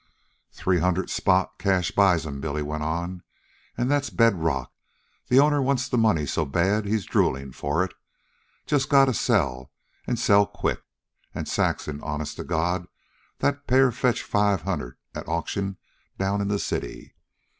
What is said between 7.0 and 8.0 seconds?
droolin' for it.